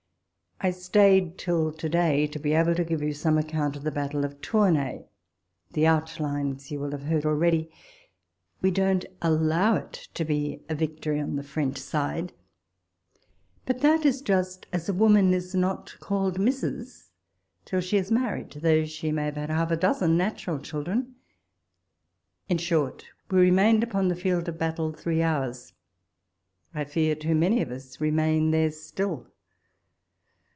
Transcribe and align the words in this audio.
I 0.63 0.69
STAYED 0.69 1.39
till 1.39 1.71
to 1.71 1.89
day, 1.89 2.27
to 2.27 2.37
be 2.37 2.53
able 2.53 2.75
to 2.75 2.83
give 2.83 3.01
you 3.01 3.13
some 3.15 3.35
account 3.35 3.75
of 3.75 3.81
the 3.81 3.89
battle 3.89 4.23
of 4.23 4.39
Tournay: 4.41 5.07
the 5.73 5.87
out 5.87 6.19
lines 6.19 6.69
you 6.69 6.79
will 6.79 6.91
have 6.91 7.01
heard 7.01 7.25
already. 7.25 7.71
We 8.61 8.69
don't 8.69 9.03
allow 9.23 9.73
it 9.77 9.93
to 10.13 10.23
be 10.23 10.61
a 10.69 10.75
victory 10.75 11.19
on 11.19 11.35
the 11.35 11.41
French 11.41 11.79
side: 11.79 12.33
but 13.65 13.81
that 13.81 14.05
is, 14.05 14.21
just 14.21 14.67
as 14.71 14.87
a 14.87 14.93
woman 14.93 15.33
is 15.33 15.55
not 15.55 15.95
called 15.99 16.37
Mrs. 16.37 17.09
till 17.65 17.81
she 17.81 17.97
is 17.97 18.11
married, 18.11 18.51
though 18.61 18.85
she 18.85 19.11
may 19.11 19.25
have 19.25 19.37
had 19.37 19.49
half 19.49 19.71
a 19.71 19.75
dozen 19.75 20.15
natural 20.15 20.59
children. 20.59 21.15
In 22.49 22.59
short, 22.59 23.05
we 23.31 23.39
remained 23.39 23.81
upon 23.81 24.09
the 24.09 24.15
field 24.15 24.47
of 24.47 24.59
battle 24.59 24.93
three 24.93 25.23
hours; 25.23 25.73
I 26.75 26.83
fear, 26.83 27.15
too 27.15 27.33
many 27.33 27.63
of 27.63 27.71
us 27.71 27.99
remain 27.99 28.51
there 28.51 28.69
still 28.69 29.25